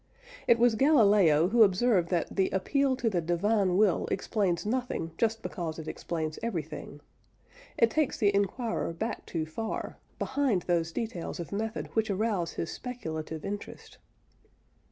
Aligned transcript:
It 0.47 0.57
was 0.57 0.73
Galileo 0.73 1.49
who 1.49 1.61
observed 1.61 2.09
that 2.09 2.35
the 2.35 2.49
appeal 2.49 2.95
to 2.95 3.07
the 3.07 3.21
divine 3.21 3.77
will 3.77 4.07
explains 4.07 4.65
nothing 4.65 5.11
just 5.15 5.43
because 5.43 5.77
it 5.77 5.87
explains 5.87 6.39
everything. 6.41 7.01
It 7.77 7.91
takes 7.91 8.17
the 8.17 8.33
inquirer 8.33 8.93
back 8.93 9.27
too 9.27 9.45
far 9.45 9.99
behind 10.17 10.63
those 10.63 10.91
details 10.91 11.39
of 11.39 11.51
method 11.51 11.85
which 11.93 12.09
arouse 12.09 12.53
his 12.53 12.71
speculative 12.71 13.45
interest. 13.45 13.99